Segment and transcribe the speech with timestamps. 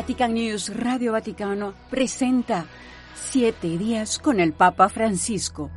[0.00, 2.64] Vatican News Radio Vaticano presenta
[3.14, 5.70] Siete días con el Papa Francisco.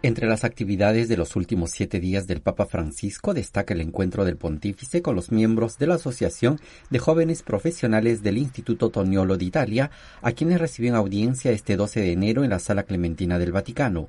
[0.00, 4.38] Entre las actividades de los últimos siete días del Papa Francisco destaca el encuentro del
[4.38, 6.58] pontífice con los miembros de la Asociación
[6.88, 9.90] de Jóvenes Profesionales del Instituto Toniolo de Italia,
[10.22, 14.08] a quienes recibió audiencia este 12 de enero en la Sala Clementina del Vaticano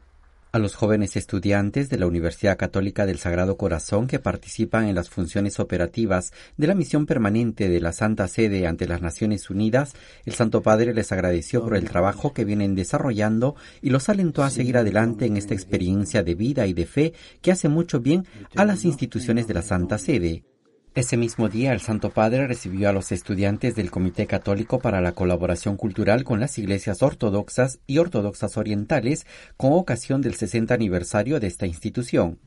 [0.52, 5.10] a los jóvenes estudiantes de la Universidad Católica del Sagrado Corazón que participan en las
[5.10, 9.94] funciones operativas de la misión permanente de la Santa Sede ante las Naciones Unidas,
[10.26, 14.50] el Santo Padre les agradeció por el trabajo que vienen desarrollando y los alentó a
[14.50, 18.26] seguir adelante en esta experiencia de vida y de fe que hace mucho bien
[18.56, 20.44] a las instituciones de la Santa Sede.
[20.98, 25.12] Ese mismo día, el Santo Padre recibió a los estudiantes del Comité Católico para la
[25.12, 31.46] Colaboración Cultural con las iglesias ortodoxas y ortodoxas orientales con ocasión del 60 aniversario de
[31.46, 32.40] esta institución.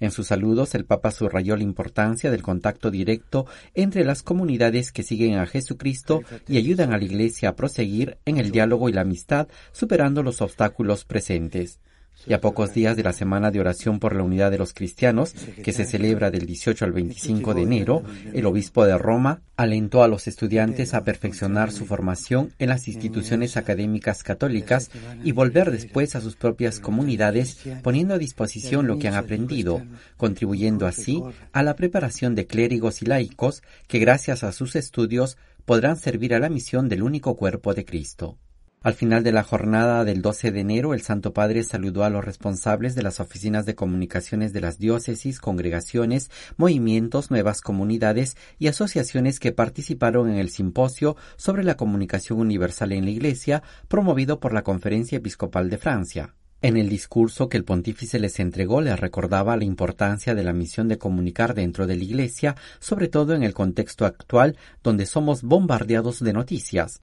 [0.00, 5.04] En sus saludos, el Papa subrayó la importancia del contacto directo entre las comunidades que
[5.04, 9.02] siguen a Jesucristo y ayudan a la Iglesia a proseguir en el diálogo y la
[9.02, 11.78] amistad, superando los obstáculos presentes.
[12.24, 15.34] Y a pocos días de la Semana de Oración por la Unidad de los Cristianos,
[15.64, 20.08] que se celebra del 18 al 25 de enero, el obispo de Roma alentó a
[20.08, 24.90] los estudiantes a perfeccionar su formación en las instituciones académicas católicas
[25.24, 29.82] y volver después a sus propias comunidades poniendo a disposición lo que han aprendido,
[30.16, 35.96] contribuyendo así a la preparación de clérigos y laicos que gracias a sus estudios podrán
[35.96, 38.38] servir a la misión del único cuerpo de Cristo.
[38.82, 42.24] Al final de la jornada del 12 de enero, el Santo Padre saludó a los
[42.24, 49.38] responsables de las oficinas de comunicaciones de las diócesis, congregaciones, movimientos, nuevas comunidades y asociaciones
[49.38, 54.64] que participaron en el simposio sobre la comunicación universal en la Iglesia, promovido por la
[54.64, 56.34] Conferencia Episcopal de Francia.
[56.60, 60.88] En el discurso que el pontífice les entregó les recordaba la importancia de la misión
[60.88, 66.18] de comunicar dentro de la Iglesia, sobre todo en el contexto actual donde somos bombardeados
[66.18, 67.00] de noticias.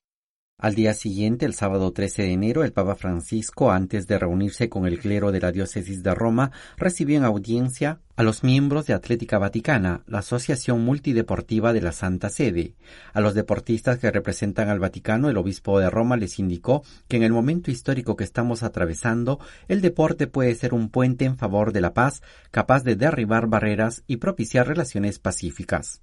[0.61, 4.85] Al día siguiente, el sábado 13 de enero, el Papa Francisco, antes de reunirse con
[4.85, 9.37] el clero de la diócesis de Roma, recibió en audiencia a los miembros de Atlética
[9.37, 12.73] Vaticana, la Asociación Multideportiva de la Santa Sede.
[13.13, 17.23] A los deportistas que representan al Vaticano, el obispo de Roma les indicó que en
[17.23, 21.79] el momento histórico que estamos atravesando, el deporte puede ser un puente en favor de
[21.79, 22.21] la paz,
[22.51, 26.01] capaz de derribar barreras y propiciar relaciones pacíficas.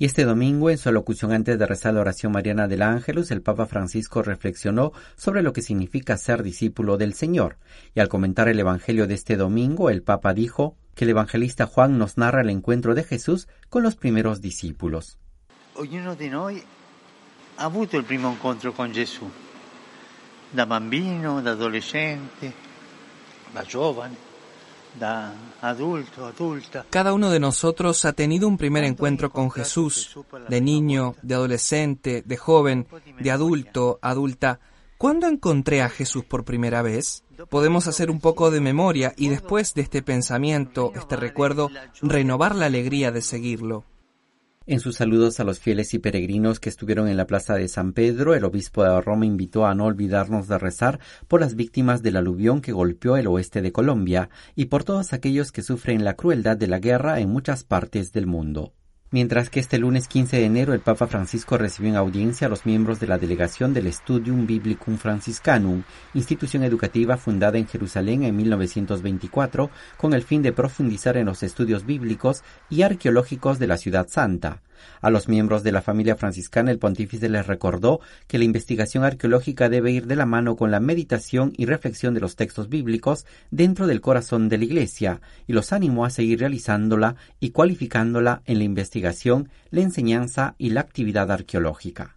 [0.00, 3.42] Y este domingo, en su alocución antes de rezar la oración mariana del Ángelus, el
[3.42, 7.58] Papa Francisco reflexionó sobre lo que significa ser discípulo del Señor.
[7.94, 11.98] Y al comentar el Evangelio de este domingo, el Papa dijo que el evangelista Juan
[11.98, 15.18] nos narra el encuentro de Jesús con los primeros discípulos.
[15.74, 16.62] Ognuno de noi
[17.58, 19.30] ha avuto il primo incontro con Gesù,
[20.50, 22.54] da bambino, da adolescente,
[23.52, 24.29] da giovane.
[26.90, 30.16] Cada uno de nosotros ha tenido un primer encuentro con Jesús,
[30.48, 32.86] de niño, de adolescente, de joven,
[33.18, 34.60] de adulto, adulta.
[34.98, 37.24] ¿Cuándo encontré a Jesús por primera vez?
[37.48, 41.70] Podemos hacer un poco de memoria y después de este pensamiento, este recuerdo,
[42.02, 43.84] renovar la alegría de seguirlo.
[44.70, 47.92] En sus saludos a los fieles y peregrinos que estuvieron en la plaza de San
[47.92, 52.14] Pedro, el obispo de Roma invitó a no olvidarnos de rezar por las víctimas del
[52.14, 56.56] aluvión que golpeó el oeste de Colombia y por todos aquellos que sufren la crueldad
[56.56, 58.72] de la guerra en muchas partes del mundo.
[59.12, 62.64] Mientras que este lunes 15 de enero el Papa Francisco recibió en audiencia a los
[62.64, 65.82] miembros de la delegación del Studium Biblicum Franciscanum,
[66.14, 71.84] institución educativa fundada en Jerusalén en 1924 con el fin de profundizar en los estudios
[71.86, 74.62] bíblicos y arqueológicos de la ciudad santa.
[75.00, 79.68] A los miembros de la familia franciscana el pontífice les recordó que la investigación arqueológica
[79.68, 83.86] debe ir de la mano con la meditación y reflexión de los textos bíblicos dentro
[83.86, 88.64] del corazón de la Iglesia y los animó a seguir realizándola y cualificándola en la
[88.64, 92.16] investigación, la enseñanza y la actividad arqueológica.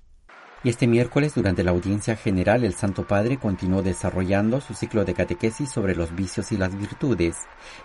[0.66, 5.13] Y este miércoles, durante la audiencia general, el Santo Padre continuó desarrollando su ciclo de
[5.13, 7.36] catequesis sobre los vicios y las virtudes.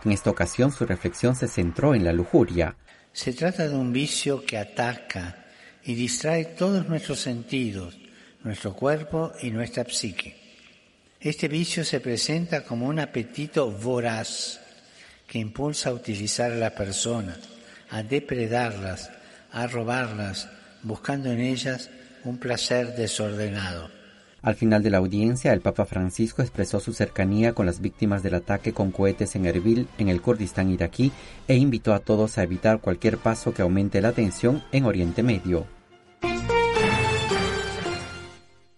[0.04, 2.76] En esta ocasión, su reflexión se centró en la lujuria,
[3.18, 5.44] se trata de un vicio que ataca
[5.82, 7.98] y distrae todos nuestros sentidos,
[8.44, 10.36] nuestro cuerpo y nuestra psique.
[11.18, 14.60] Este vicio se presenta como un apetito voraz
[15.26, 17.36] que impulsa a utilizar a la persona,
[17.90, 19.10] a depredarlas,
[19.50, 20.48] a robarlas,
[20.84, 21.90] buscando en ellas
[22.22, 23.97] un placer desordenado.
[24.40, 28.35] Al final de la audiencia, el Papa Francisco expresó su cercanía con las víctimas del
[28.35, 31.11] ataque con cohetes en Erbil, en el Kurdistán iraquí,
[31.49, 35.77] e invitó a todos a evitar cualquier paso que aumente la tensión en Oriente Medio.